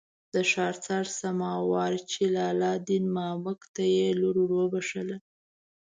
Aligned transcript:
د 0.33 0.35
ښار 0.51 0.75
څړه 0.85 1.09
سما 1.19 1.51
وارچي 1.71 2.25
لال 2.35 2.61
دین 2.87 3.05
مامک 3.15 3.61
ته 3.73 3.83
یې 3.95 4.07
لور 4.19 4.35
ور 4.41 4.51
وبخښله. 4.57 5.17